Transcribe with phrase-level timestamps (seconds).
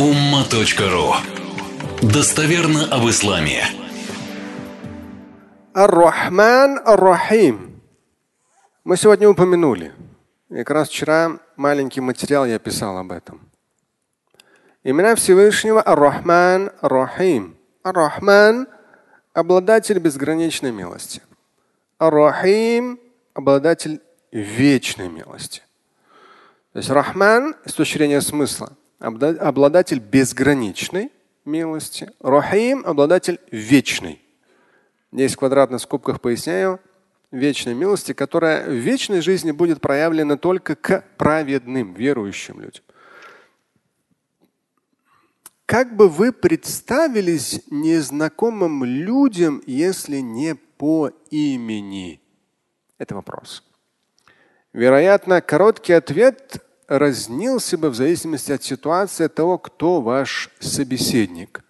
[0.00, 1.12] umma.ru
[2.00, 3.62] Достоверно об исламе.
[5.74, 7.82] Ар-Рахман Ар-Рахим.
[8.82, 9.92] Мы сегодня упомянули.
[10.48, 13.42] И как раз вчера маленький материал я писал об этом.
[14.84, 17.58] Имена Всевышнего Ар-Рахман Ар-Рахим.
[17.84, 18.68] Ар-Рахман–
[19.34, 21.20] обладатель безграничной милости.
[21.98, 22.98] Ар-Рахим–
[23.34, 24.00] обладатель
[24.32, 25.60] вечной милости.
[26.72, 31.10] То есть Рахман с точки зрения смысла обладатель безграничной
[31.44, 32.10] милости.
[32.20, 34.22] Рахим– обладатель вечной.
[35.10, 36.78] Здесь в квадратных скобках поясняю
[37.32, 42.84] вечной милости, которая в вечной жизни будет проявлена только к праведным, верующим людям.
[45.66, 52.20] Как бы вы представились незнакомым людям, если не по имени?
[52.98, 53.64] Это вопрос.
[54.72, 61.62] Вероятно, короткий ответ разнился бы в зависимости от ситуации от того, кто ваш собеседник.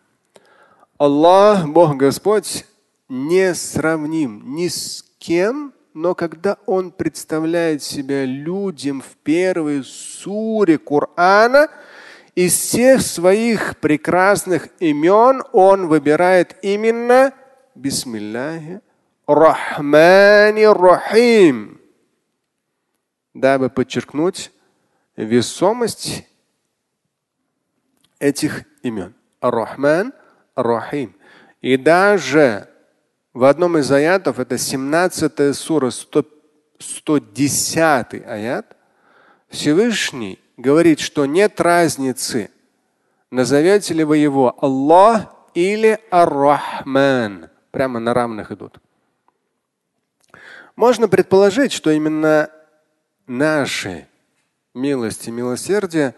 [0.96, 2.64] Аллах, Бог Господь,
[3.10, 11.68] не сравним ни с кем, но когда Он представляет себя людям в первой суре Корана,
[12.34, 17.34] из всех своих прекрасных имен Он выбирает именно
[17.74, 18.80] Бисмиллахи
[19.26, 21.78] Рахмани Рахим,
[23.34, 24.50] дабы подчеркнуть
[25.24, 26.26] весомость
[28.18, 29.14] этих имен.
[29.40, 30.12] Ар-Рахман,
[30.54, 31.14] Ар-Рахим.
[31.60, 32.68] И даже
[33.32, 36.24] в одном из аятов, это 17 сура, 100,
[36.78, 38.76] 110 аят,
[39.48, 42.50] Всевышний говорит, что нет разницы,
[43.30, 47.50] назовете ли вы его Аллах или Ар-Рахман.
[47.70, 48.78] Прямо на равных идут.
[50.76, 52.50] Можно предположить, что именно
[53.26, 54.08] наши
[54.74, 56.14] милость и милосердие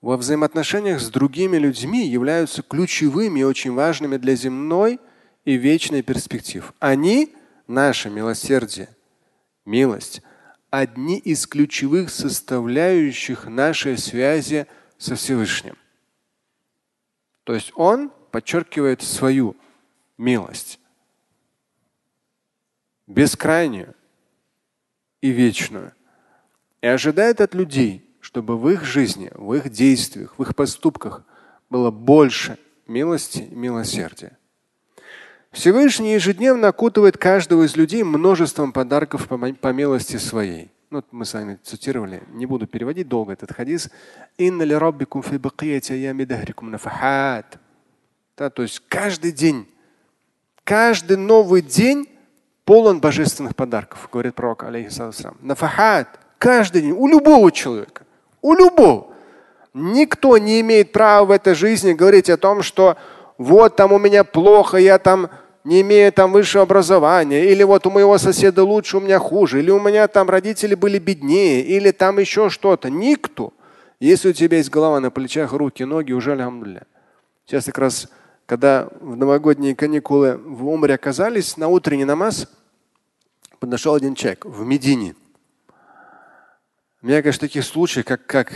[0.00, 5.00] во взаимоотношениях с другими людьми являются ключевыми и очень важными для земной
[5.44, 6.72] и вечной перспектив.
[6.78, 7.34] Они,
[7.66, 8.88] наше милосердие,
[9.64, 10.22] милость,
[10.70, 15.76] одни из ключевых составляющих нашей связи со Всевышним.
[17.44, 19.56] То есть он подчеркивает свою
[20.16, 20.78] милость,
[23.06, 23.94] бескрайнюю
[25.20, 25.92] и вечную
[26.82, 31.24] и ожидает от людей, чтобы в их жизни, в их действиях, в их поступках
[31.68, 34.36] было больше милости и милосердия.
[35.52, 40.70] Всевышний ежедневно окутывает каждого из людей множеством подарков по, милости своей.
[40.90, 43.90] Ну, мы с вами цитировали, не буду переводить долго этот хадис.
[48.36, 49.68] Да, то есть каждый день,
[50.64, 52.08] каждый новый день
[52.64, 55.36] полон божественных подарков, говорит пророк алейхиссалам.
[55.40, 56.19] Нафахат.
[56.40, 56.92] Каждый день.
[56.92, 58.06] У любого человека.
[58.40, 59.08] У любого.
[59.74, 62.96] Никто не имеет права в этой жизни говорить о том, что
[63.36, 65.28] вот там у меня плохо, я там
[65.64, 69.70] не имею там высшего образования, или вот у моего соседа лучше, у меня хуже, или
[69.70, 72.88] у меня там родители были беднее, или там еще что-то.
[72.88, 73.52] Никто.
[74.00, 76.86] Если у тебя есть голова на плечах, руки, ноги, уже алхамдулля.
[77.44, 78.08] Сейчас как раз,
[78.46, 82.48] когда в новогодние каникулы в Умре оказались, на утренний намаз
[83.58, 85.14] подошел один человек в Медине.
[87.02, 88.52] Меня, конечно, таких случаев, как, как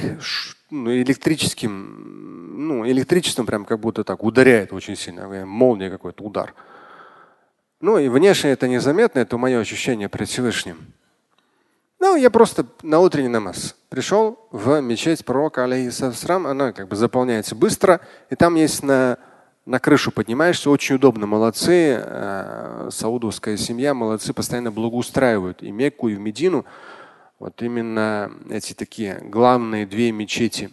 [0.70, 5.46] ну, электрическим, ну, электричеством прям как будто так ударяет очень сильно.
[5.46, 6.54] Молния какой-то, удар.
[7.80, 10.92] Ну и внешне это незаметно, это мое ощущение пред Всевышним.
[12.00, 17.54] Ну, я просто на утренний намаз пришел в мечеть пророка, алейхиссалам, она как бы заполняется
[17.54, 19.16] быстро, и там есть на,
[19.64, 26.14] на крышу поднимаешься, очень удобно, молодцы, э, саудовская семья, молодцы, постоянно благоустраивают и Мекку, и
[26.14, 26.66] в Медину.
[27.38, 30.70] Вот именно эти такие главные две мечети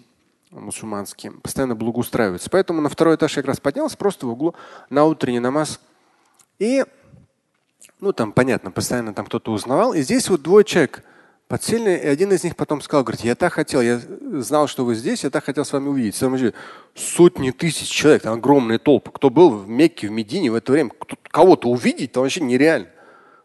[0.51, 2.49] мусульманские постоянно благоустраиваются.
[2.49, 4.53] Поэтому на второй этаж я как раз поднялся просто в углу
[4.89, 5.79] на утренний намаз.
[6.59, 6.85] И,
[7.99, 9.94] ну там понятно, постоянно там кто-то узнавал.
[9.94, 11.03] И здесь вот двое человек
[11.47, 13.99] подсели, и один из них потом сказал, говорит, я так хотел, я
[14.39, 16.17] знал, что вы здесь, я так хотел с вами увидеть.
[16.19, 16.53] Там же
[16.96, 19.11] сотни тысяч человек, там огромные толпы.
[19.11, 20.91] Кто был в Мекке, в Медине в это время,
[21.23, 22.87] кого-то увидеть, там вообще нереально.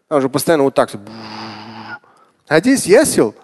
[0.08, 0.90] Там же постоянно вот так
[2.48, 3.34] а здесь я сел,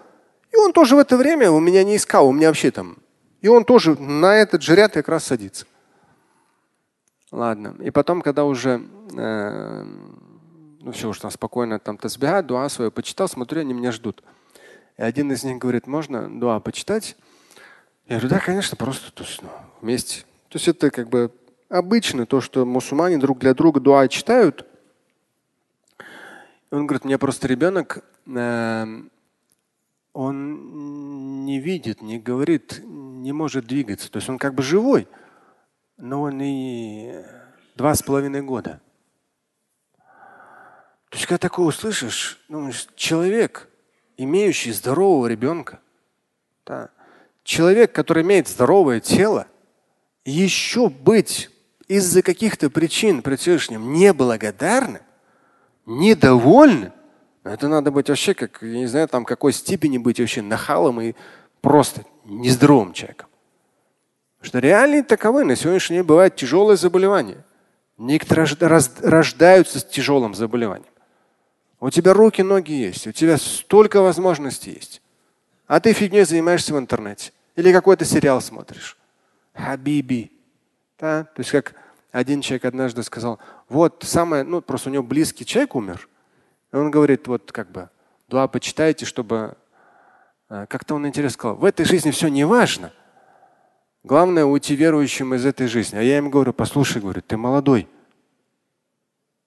[0.51, 2.97] и он тоже в это время у меня не искал, у меня вообще там.
[3.41, 5.65] И он тоже на этот же ряд как раз садится.
[7.31, 7.75] Ладно.
[7.81, 8.83] И потом, когда уже
[9.15, 9.85] э,
[10.83, 14.21] ну все, уже там спокойно там тасбиха, дуа свою почитал, смотрю, они меня ждут.
[14.97, 17.15] И один из них говорит, можно дуа почитать?
[18.07, 19.49] Я говорю, да, конечно, просто то есть, ну,
[19.81, 20.21] вместе.
[20.49, 21.31] То есть это как бы
[21.69, 24.67] обычно то, что мусульмане друг для друга дуа читают.
[25.99, 29.09] И он говорит, у меня просто ребенок он
[31.45, 34.11] не видит, не говорит, не может двигаться.
[34.11, 35.07] То есть он как бы живой,
[35.97, 37.23] но не
[37.75, 38.79] два с половиной года.
[41.09, 43.69] То есть, когда такое услышишь, думаешь, человек,
[44.17, 45.79] имеющий здорового ребенка,
[46.65, 46.89] да,
[47.43, 49.47] человек, который имеет здоровое тело,
[50.25, 51.51] еще быть
[51.87, 55.03] из-за каких-то причин при Всевышнем неблагодарным,
[55.85, 56.93] недовольным,
[57.43, 61.13] это надо быть вообще, как, я не знаю, там какой степени быть вообще нахалом и
[61.61, 63.27] просто нездоровым человеком.
[64.37, 65.43] Потому что реальные таковы.
[65.43, 67.43] На сегодняшний день бывает тяжелое заболевание.
[67.97, 68.47] Некоторые
[69.01, 70.91] рождаются с тяжелым заболеванием.
[71.79, 75.01] У тебя руки, ноги есть, у тебя столько возможностей есть.
[75.67, 77.33] А ты фигней занимаешься в интернете.
[77.55, 78.97] Или какой-то сериал смотришь.
[79.53, 80.31] Хабиби.
[80.97, 81.25] Да?
[81.25, 81.75] То есть как
[82.11, 86.07] один человек однажды сказал, вот самое, ну просто у него близкий человек умер.
[86.73, 87.89] Он говорит, вот как бы,
[88.27, 89.55] дуа почитайте, чтобы
[90.49, 92.91] э, как-то он интересно сказал, в этой жизни все не важно.
[94.03, 95.97] Главное уйти верующим из этой жизни.
[95.97, 97.87] А я им говорю, послушай, говорю, ты молодой.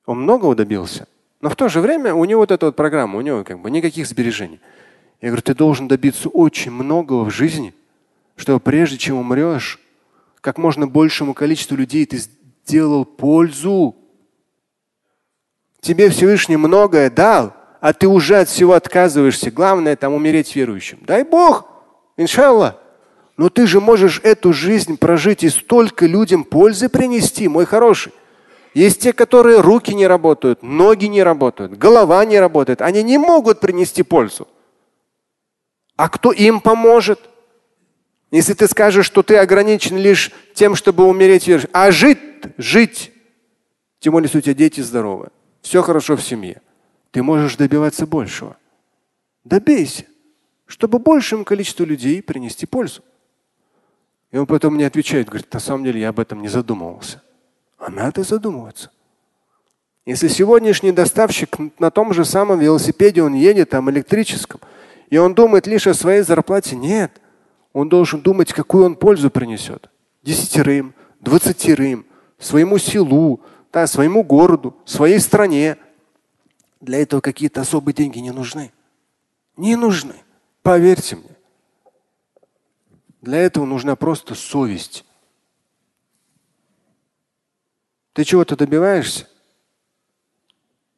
[0.06, 1.08] Он многого добился.
[1.40, 3.70] Но в то же время у него вот эта вот программа, у него как бы
[3.70, 4.60] никаких сбережений.
[5.20, 7.74] Я говорю, ты должен добиться очень многого в жизни,
[8.36, 9.80] чтобы прежде чем умрешь,
[10.40, 12.18] как можно большему количеству людей ты
[12.64, 13.96] сделал пользу.
[15.86, 19.52] Тебе Всевышний многое дал, а ты уже от всего отказываешься.
[19.52, 20.98] Главное там умереть верующим.
[21.02, 21.64] Дай Бог,
[22.16, 22.74] иншаллах.
[23.36, 28.12] Но ты же можешь эту жизнь прожить и столько людям пользы принести, мой хороший.
[28.74, 32.82] Есть те, которые руки не работают, ноги не работают, голова не работает.
[32.82, 34.48] Они не могут принести пользу.
[35.94, 37.20] А кто им поможет?
[38.32, 42.18] Если ты скажешь, что ты ограничен лишь тем, чтобы умереть, а жить,
[42.58, 43.12] жить,
[44.00, 45.28] тем более, если у тебя дети здоровы,
[45.66, 46.62] все хорошо в семье,
[47.10, 48.56] ты можешь добиваться большего.
[49.42, 50.04] Добейся,
[50.64, 53.02] чтобы большему количеству людей принести пользу.
[54.30, 57.20] И он потом мне отвечает, говорит, на самом деле я об этом не задумывался.
[57.78, 58.92] А надо задумываться.
[60.04, 64.60] Если сегодняшний доставщик на том же самом велосипеде он едет, там электрическом,
[65.10, 67.20] и он думает лишь о своей зарплате, нет.
[67.72, 69.90] Он должен думать, какую он пользу принесет.
[70.22, 72.06] Десятерым, двадцатерым,
[72.38, 73.40] своему селу,
[73.76, 75.76] да, своему городу, своей стране.
[76.80, 78.72] Для этого какие-то особые деньги не нужны.
[79.58, 80.14] Не нужны.
[80.62, 81.36] Поверьте мне.
[83.20, 85.04] Для этого нужна просто совесть.
[88.14, 89.28] Ты чего-то добиваешься?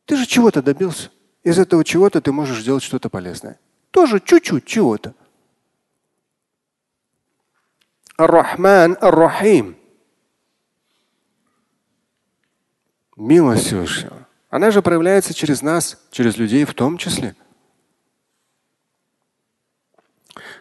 [0.05, 1.11] Ты же чего-то добился.
[1.43, 3.59] Из этого чего-то ты можешь сделать что-то полезное.
[3.91, 5.17] Тоже чуть-чуть чего-то.
[8.17, 9.77] Ар-Рахман, Ар-Рахим.
[13.19, 14.29] Милость Всевышнего.
[14.49, 17.35] Она же проявляется через нас, через людей в том числе.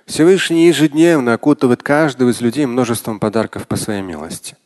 [0.08, 4.58] Всевышний ежедневно окутывает каждого из людей множеством подарков по своей милости.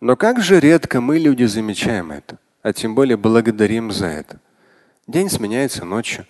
[0.00, 4.40] Но как же редко мы, люди, замечаем это, а тем более благодарим за это.
[5.06, 6.24] День сменяется ночью,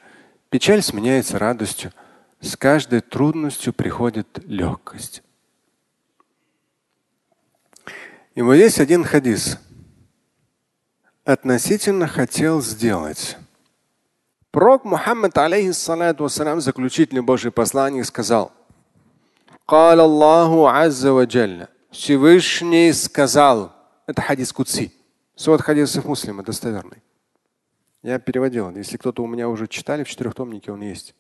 [0.50, 1.92] печаль сменяется радостью,
[2.40, 5.22] с каждой трудностью приходит легкость.
[8.34, 9.58] И вот здесь один хадис
[11.27, 13.37] Относительно хотел сделать.
[14.51, 18.51] Пророк Мухаммад, алейхиссалату вассалам, заключительный Божий посланник, сказал,
[19.67, 23.71] قال الله عز وجل Всевышний сказал,
[24.05, 24.91] это хадис Куци,
[25.35, 27.01] свод хадисов муслима, достоверный.
[28.01, 31.15] Я переводил, если кто-то у меня уже читали в четырехтомнике, он есть.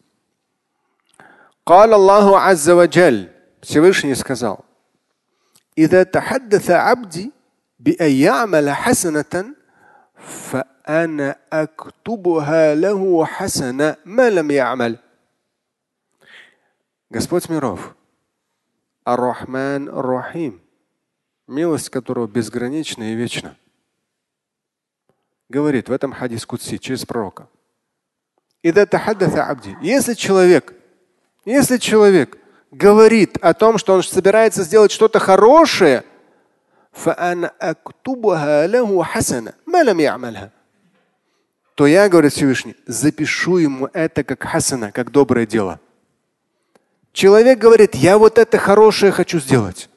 [1.65, 3.29] قال الله عز وجل
[3.61, 4.65] Всевышний сказал,
[5.77, 7.31] إذا تحدث عبدي
[7.79, 9.55] بأن يعمل حسنة
[10.17, 14.99] فأنا أكتبها له حسنة ما لم يعمل.
[17.09, 17.95] Господь миров,
[19.05, 20.61] Ар-Рахман Ар-Рахим,
[21.47, 23.55] милость которого безгранична и вечна.
[25.49, 27.47] Говорит в этом хадис Кутси через пророка.
[28.63, 30.73] Если человек,
[31.45, 32.37] если человек
[32.71, 36.03] говорит о том, что он собирается сделать что-то хорошее,
[41.78, 45.78] то я, говорит Всевышний, запишу ему это как хасана, как доброе дело.
[47.12, 49.88] Человек говорит, я вот это хорошее хочу сделать.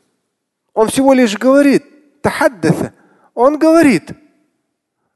[0.74, 2.94] Он всего лишь говорит, тахаддата.
[3.34, 4.12] Он говорит.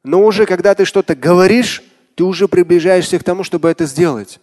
[0.04, 1.84] Но уже когда ты что-то говоришь,
[2.16, 4.40] ты уже приближаешься к тому, чтобы это сделать.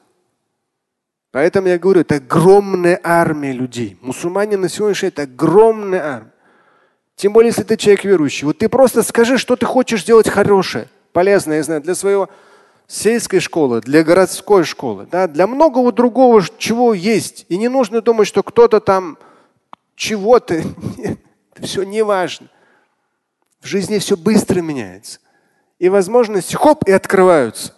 [1.33, 3.99] Поэтому я говорю, это огромная армия людей.
[4.00, 6.32] Мусульмане на сегодняшний день это огромная армия.
[7.23, 8.47] Тем более, если ты человек верующий.
[8.47, 12.29] Вот ты просто скажи, что ты хочешь сделать хорошее, полезное, я знаю, для своего
[12.88, 17.47] сельской школы, для городской школы, да, для многого другого, чего есть.
[17.49, 19.19] И не нужно думать, что кто-то там
[19.95, 20.64] чего-то.
[21.61, 22.49] Все не важно.
[23.61, 25.21] В жизни все быстро меняется.
[25.79, 27.73] И возможности хоп, и открываются.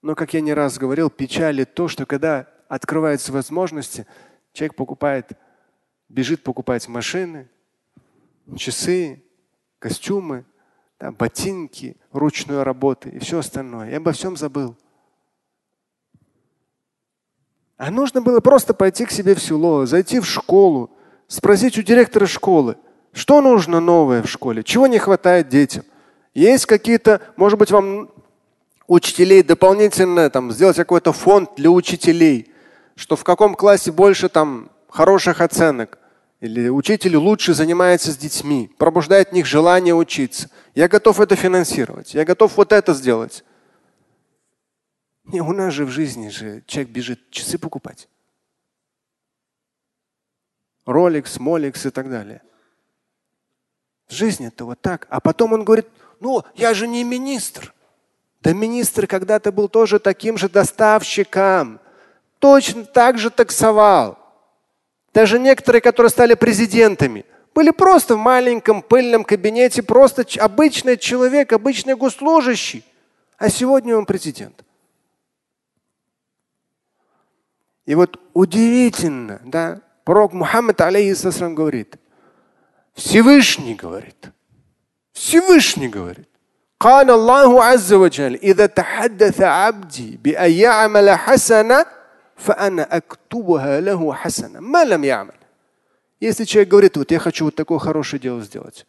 [0.00, 4.06] Но, как я не раз говорил, печали то, что когда открываются возможности,
[4.54, 5.32] человек покупает,
[6.08, 7.50] бежит покупать машины,
[8.56, 9.24] часы,
[9.78, 10.44] костюмы,
[11.00, 13.90] да, ботинки, ручную работу и все остальное.
[13.90, 14.76] Я обо всем забыл.
[17.76, 20.90] А нужно было просто пойти к себе в село, зайти в школу,
[21.28, 22.76] спросить у директора школы,
[23.12, 25.84] что нужно новое в школе, чего не хватает детям.
[26.32, 28.10] Есть какие-то, может быть, вам
[28.86, 32.50] учителей дополнительно там, сделать какой-то фонд для учителей,
[32.94, 35.98] что в каком классе больше там хороших оценок,
[36.40, 40.50] или учитель лучше занимается с детьми, пробуждает в них желание учиться.
[40.74, 43.44] Я готов это финансировать, я готов вот это сделать.
[45.24, 48.08] Не, у нас же в жизни же человек бежит часы покупать.
[50.86, 52.42] Rolex, Molex и так далее.
[54.06, 55.06] В жизни это вот так.
[55.10, 55.88] А потом он говорит,
[56.20, 57.74] ну, я же не министр.
[58.40, 61.80] Да министр когда-то был тоже таким же доставщиком.
[62.38, 64.25] Точно так же таксовал.
[65.15, 71.95] Даже некоторые, которые стали президентами, были просто в маленьком пыльном кабинете, просто обычный человек, обычный
[71.95, 72.85] госслужащий.
[73.37, 74.63] А сегодня он президент.
[77.85, 81.97] И вот удивительно, да, пророк Мухаммад, алейхиссалам, говорит,
[82.93, 84.29] Всевышний говорит,
[85.11, 86.27] Всевышний говорит,
[86.79, 91.85] قال الله عز وجل إذا تحدث عبدي بأن يعمل حسنة
[92.35, 95.33] فأنا أكتبها له حسنة ما لم يعمل.
[96.19, 98.85] Если человек говорит, вот я хочу вот такое хорошее дело сделать,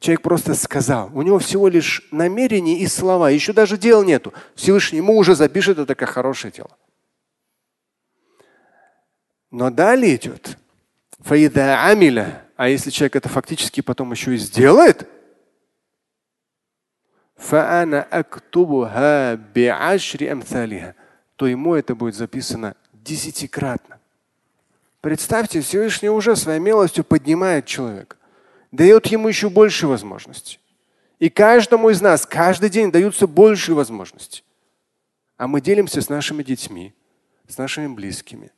[0.00, 4.34] человек просто сказал, у него всего лишь намерение и слова, еще даже дел нету.
[4.56, 6.76] Всевышний ему уже запишет это как хорошее дело.
[9.50, 10.58] Но далее идет.
[11.20, 12.42] Фаида амиля.
[12.56, 15.08] А если человек это фактически потом еще и сделает,
[21.35, 23.99] то ему это будет записано десятикратно.
[25.01, 28.17] Представьте, Всевышний уже своей милостью поднимает человека,
[28.71, 30.59] дает ему еще больше возможностей.
[31.19, 34.43] И каждому из нас каждый день даются больше возможностей.
[35.37, 36.93] А мы делимся с нашими детьми,
[37.47, 38.51] с нашими близкими,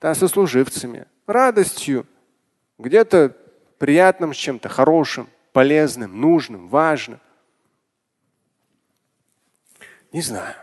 [0.00, 2.06] да, сослуживцами, радостью,
[2.78, 3.36] где-то
[3.78, 7.20] приятным с чем-то хорошим, полезным, нужным, важным.
[10.12, 10.54] Не знаю.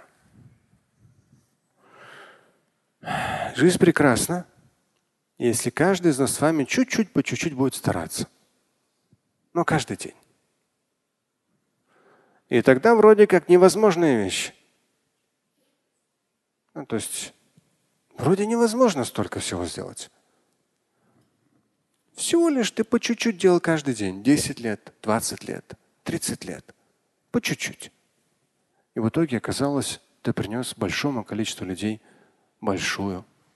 [3.55, 4.45] Жизнь прекрасна,
[5.37, 8.27] если каждый из нас с вами чуть-чуть по чуть-чуть будет стараться.
[9.53, 10.15] Но каждый день.
[12.49, 14.53] И тогда вроде как невозможная вещь.
[16.73, 17.33] Ну, то есть
[18.17, 20.11] Вроде невозможно столько всего сделать.
[22.15, 24.23] Всего лишь ты по чуть-чуть делал каждый день.
[24.23, 26.75] 10 лет, 20 лет, 30 лет.
[27.31, 27.91] По чуть-чуть.
[28.93, 32.01] И в итоге оказалось, ты принес большому количеству людей
[32.61, 33.25] большую